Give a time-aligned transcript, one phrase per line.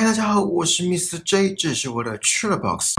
[0.00, 1.22] 嗨，大家好，我是 Mr.
[1.22, 2.94] J，这是我的 c h i l l Box。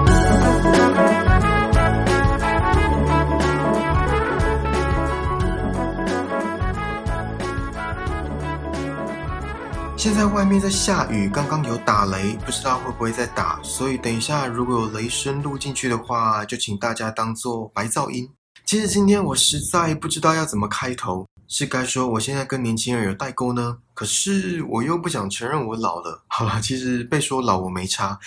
[9.97, 18.29] 现在外面在下雨，刚刚有打雷，不知道会不会再打，所以等一下如果有雷声录进去的话，就请大家当做白噪音。
[18.63, 21.25] 其实今天我实在不知道要怎么开头。
[21.53, 23.79] 是该说我现在跟年轻人有代沟呢？
[23.93, 26.23] 可是我又不想承认我老了。
[26.31, 28.17] 好了，其实被说老我没差。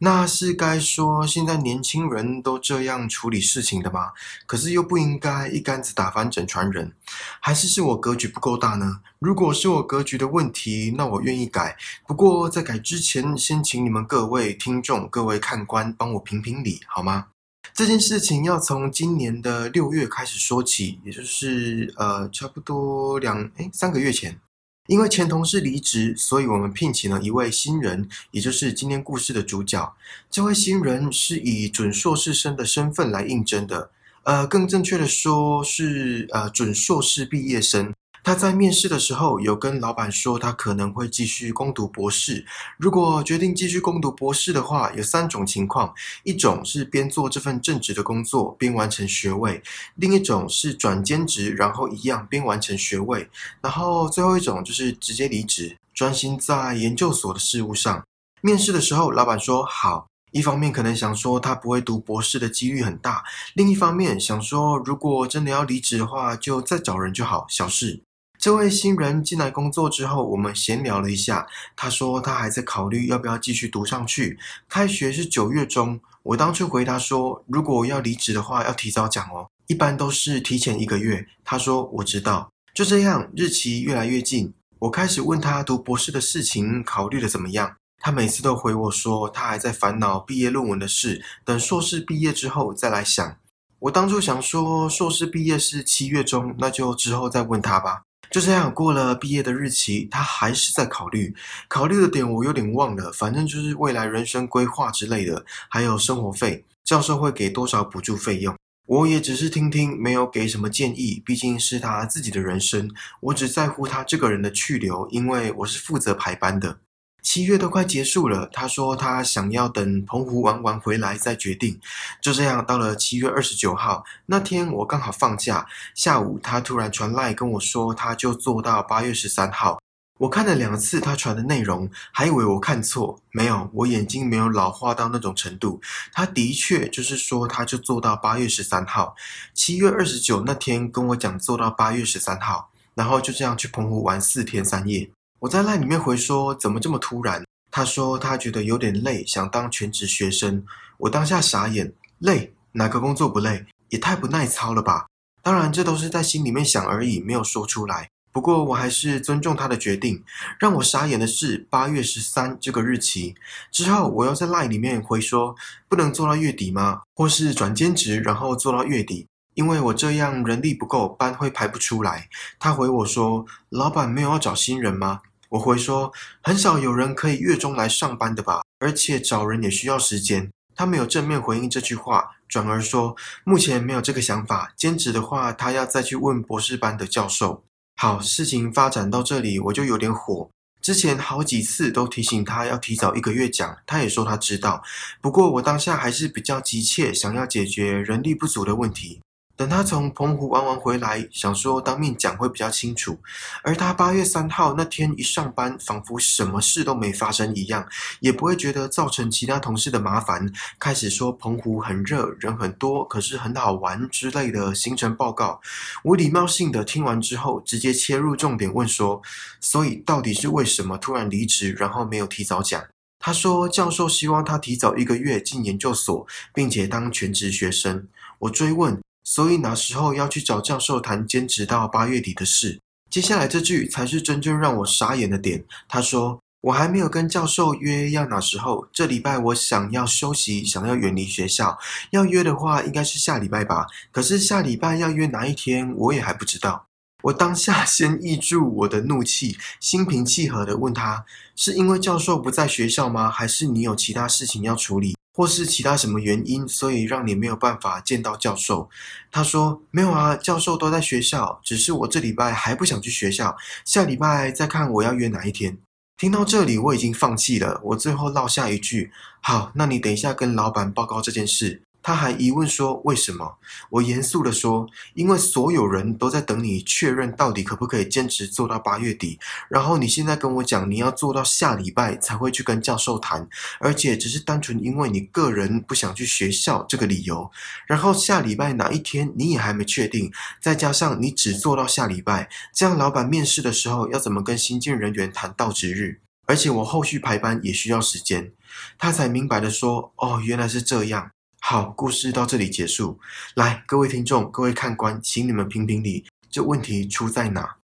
[0.00, 4.10] 那是该说现在年轻人都这样处理事情的吗？
[4.44, 6.92] 可是又不应该一竿子打翻整船人。
[7.40, 9.00] 还是是我格局不够大呢？
[9.18, 11.78] 如果是我格局的问题，那我愿意改。
[12.06, 17.28] 不过在改之前，先请你们各位听众、各位看官帮我评评理，好吗？
[17.72, 24.38] 这件事情要从今年的六月开始说起，也就是呃，差不多两哎三个月前，
[24.86, 29.96] 因为前同事离职，所以我们聘请了一位新人，也就是今天故事的主角。
[30.30, 33.90] 这位新人是以准硕士生的身份来应征的，
[34.22, 37.92] 呃，更正确的说是呃准硕士毕业生。
[38.24, 42.46] 他在面试的时候有跟老板说，他可能会继续攻读博士。
[42.78, 49.60] 如果决定继续攻读博士的话，有三种情况：一种是边做这份正职的工作边完成学位；
[49.96, 53.28] 另一种是转兼职，然后一样边完成学位；
[53.60, 58.02] 然后最后一种就是直接离职，专心在研究所的事务上。
[58.40, 60.06] 面试的时候，老板说好。
[60.32, 63.22] 一方面可能想说他不会读博士的几率很大，
[63.54, 68.02] 另一方面想说如果真的要离职的话，就再找人就好，小事。
[68.38, 71.46] 这位新人进来工作之后，我们闲聊了一下。
[71.74, 74.38] 他说他还在考虑要不要继续读上去。
[74.68, 81.26] 开学是九月中，我当初回答说，如果要离职的话，要提早讲哦，一般都是提前一个月。
[81.44, 82.50] 他说我知道。
[82.74, 87.76] 就这样，日期越来越近，我开始问他读博士的事情考虑的怎么样。
[87.98, 93.36] 他每次都回我说他还在烦恼毕业论文的事，等硕士毕业之后再来想。
[93.78, 98.02] 我当初想说硕士毕业是七月中，那就之后再问他吧。
[98.34, 101.32] 就这样过了毕业的日期，他还是在考虑，
[101.68, 108.52] 考虑的点我有点忘了，反正就是未来人生规划之类的，还有生活费，教授会给多少补助费用，
[108.86, 112.90] 我也只是听听，没有给什么建议，毕竟是他自己的人生，
[113.20, 116.80] 我只在乎他这个人的去留，因为我是负责排班的。
[117.24, 121.80] 七月都快结束了，他说他想要等澎湖玩完回来再决定。
[122.20, 129.80] 就这样，到了七月二十九号那天，我刚好放假，下午他突然传来跟我说，他就做到八月十三号。
[130.18, 135.80] 我看了两次他传的内容，还以为我看错，没有，我眼睛没有老化到那种程度。
[136.12, 139.16] 他的确就是说，他就做到八月十三号。
[139.54, 145.10] 七月二十九那天跟我讲做到八月十三号，然后就这样去澎湖玩四天三夜。
[145.44, 147.44] 我在赖里面回说怎么这么突然？
[147.70, 150.64] 他说他觉得有点累，想当全职学生。
[150.96, 153.66] 我当下傻眼，累哪个工作不累？
[153.90, 155.04] 也太不耐操了吧！
[155.42, 158.08] 当然这都是在心里面想而已，没有说出来。
[158.32, 160.24] 不过我还是尊重他的决定。
[160.58, 163.34] 让我傻眼的是八月十三这个日期
[163.70, 165.54] 之后，我又在赖里面回说
[165.90, 167.02] 不能做到月底吗？
[167.14, 169.26] 或是转兼职然后做到月底？
[169.52, 172.30] 因为我这样人力不够，班会排不出来。
[172.58, 175.20] 他回我说老板没有要找新人吗？
[175.50, 176.12] 我回说，
[176.42, 180.50] 很少有人可以月中来上班的吧，而且找人也需要时间。
[180.76, 184.72] 他没有正面回应这句话，转而说目前没有这个想法。
[184.76, 187.62] 兼职的话，他要再去问博士班的教授。
[187.96, 190.50] 好，事情发展到这里，我就有点火。
[190.82, 194.82] 之前好几次都提醒他要提早一个月讲，他也说他知道。
[195.20, 199.22] 不过我当下还是比较急切，想要解决人力不足的问题。
[199.56, 203.16] 等他从澎湖玩完回来，想说当面讲会比较清楚。
[203.62, 207.86] 而他八月三号那天一上班，仿佛什么事都没发生一样，
[208.18, 210.52] 也不会觉得造成其他同事的麻烦。
[210.80, 215.60] 开始说澎湖很热，人很多，可是很好玩之类的行程报告。
[216.02, 219.22] 我礼貌性的听完之后，直接切入重点问说：
[219.60, 222.84] 所以到底是为什么突然离职，然后没有提早讲？
[223.20, 228.08] 他说教授希望他提早一个月进研究所，并且当全职学生。
[228.40, 229.00] 我追问。
[229.24, 232.78] 所以哪时候要去找教授谈兼职到八月底的事？
[233.10, 235.64] 接下来这句才是真正让我傻眼的点。
[235.88, 241.78] 他说：“我还没有跟教授约要哪时候，这礼拜我想要休息，想要远离学校。
[242.10, 243.86] 要约的话，应该是下礼拜吧。
[244.10, 246.86] 可是下礼拜要约哪一天，我也还不知道。”
[247.24, 251.24] 我当下先抑住我的怒气，心平气和的问他
[251.56, 253.30] ：“是因为教授不在学校吗？
[253.30, 258.88] 还是你有其他事情要处理？”或是其他什么原因，所以让你没有办法见到教授？
[259.32, 265.76] 他说没有啊，教授都在学校，只是我这礼拜还不想去学校，下礼拜再看我要约哪一天。
[266.16, 267.80] 听到这里，我已经放弃了。
[267.82, 269.10] 我最后落下一句
[269.42, 273.56] ：“好，那你等一下跟老板报告这件事。”他还疑问说：“为什么？”
[273.88, 279.40] 我严肃的说：“因为所有人都在等你确认到底可不可以坚持做到八月底。
[279.70, 283.48] 然后你现在跟我讲你要做到下礼拜才会去跟教授谈，
[283.80, 287.50] 而且只是单纯因为你个人不想去学校这个理由。
[287.86, 290.30] 然后下礼拜哪一天你也还没确定，
[290.60, 296.20] 再加上你只做到下礼拜，这样老板面试的时候要怎么跟新进人员谈到职日？
[296.46, 298.52] 而且我后续排班也需要时间。”
[298.98, 301.30] 他才明白的说：“哦，原来是这样。”
[301.66, 303.18] 好，故事到这里结束。
[303.54, 307.76] 来，各位听众、各位看官，请你们评评理，这问题出在哪？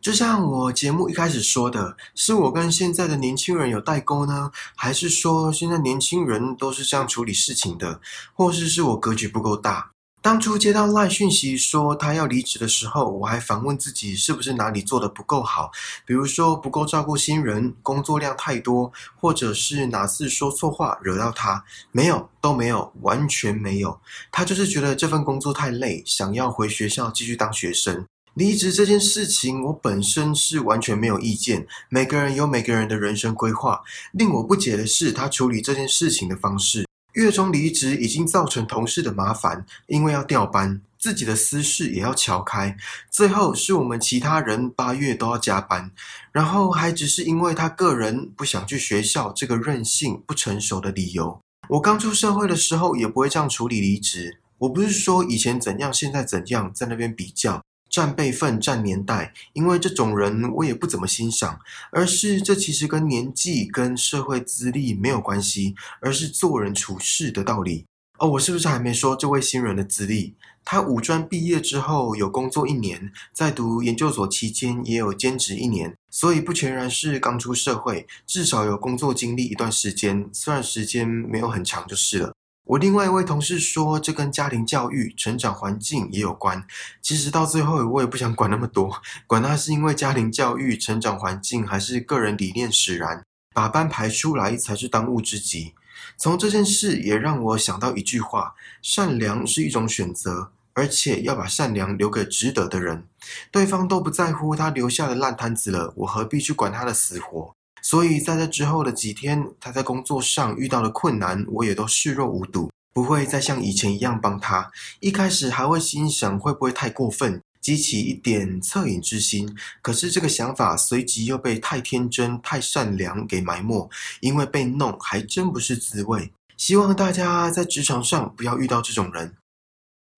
[0.00, 8.00] 就像我节目一开始说的，是我跟现在的年轻人有代沟呢，还是说现在年轻人都是这样处理事情的，
[8.32, 9.89] 或是是我格局不够大？
[10.22, 15.70] 当初接到赖讯息说他要离职的时候，我还反问自己是不是哪里做的不够好，
[16.04, 21.64] 比如说不够照顾新人，工作量太多，或者是哪次说错话惹到他？
[21.90, 23.98] 没有，都没有，完全没有。
[24.30, 28.04] 他就是觉得这份工作太累，想要回学校继续当学生。
[28.34, 31.66] 离职这件事情，我本身是完全没有意见。
[31.88, 33.80] 每个人有每个人的人生规划。
[34.12, 36.89] 令我不解的是，他处理这件事情的方式。
[37.20, 42.74] 月中离职已经造成同事的麻烦，因为要调班，自己的私事也要敲开。
[43.10, 45.90] 最后是我们其他人八月都要加班，
[46.32, 51.38] 然后还只是因为他个人不想去学校这个任性不成熟的理由。
[51.68, 54.38] 我刚出社会的时候也不会这样处理离职。
[54.58, 57.62] 我不是说以前怎样，现在怎样，在那边比较。
[57.90, 61.58] 占辈分、占年代，因为这种人我也不怎么欣赏，
[61.90, 67.84] 而是这其实跟年纪、跟社会资历没有关系，而是做人处事的道理。
[68.18, 70.34] 哦，我是不是还没说这位新人的资历？
[70.62, 82.34] 他五专毕业之后有工作一年，在读研究所期间也有兼职一年，所以不全然是刚出社会，至少有工作经历一段时间，虽然时间没有很长就是了。
[82.70, 86.64] 我另外一位同事说，这跟家庭教育、成长环境也有关。
[87.02, 95.74] 其实到最后，我也不想管那么多，管他是因为家庭教育、成长环境，还是个人理念使然，把班排出来才是当务之急。
[96.16, 103.02] 从这件事也让我想到一句话：善良是一种选择，而且要把善良留给值得的人。
[103.50, 107.52] 对方都不在乎他留下的烂摊子了，我何必去管他的死活？
[107.82, 114.70] 所以在这之后的几天，他在工作上遇到的困难，我也都视若无睹，不会再像以前一样帮他。
[115.00, 119.56] 一开始还会心想会不会太过分，激起一点恻隐之心。
[119.82, 123.88] 可是这个想法随即又被太天真、太善良给埋没，
[124.20, 126.32] 因为被弄还真不是滋味。
[126.56, 129.34] 希望大家在职场上不要遇到这种人。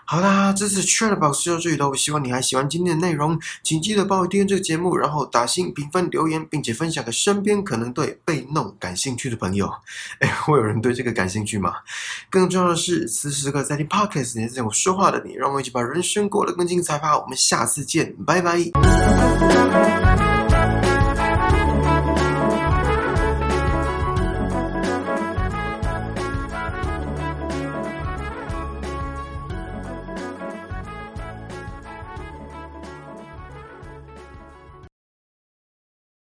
[0.04, 1.94] 好啦，这次 Chat Box 就到这里了。
[1.94, 9.72] 希望你还喜欢今天的内容，请记得帮我订阅这个节目，然后打星评分、留言，并且分享给身边可能对被弄感兴趣的朋友。
[10.20, 11.75] 哎，会有人对这个感兴趣吗？
[12.28, 17.19] 更重要的是，此时此刻在听 Podcast 也是我说话的你，让我一起把人生过得更精彩吧。
[17.19, 20.42] 我们下次见，拜拜。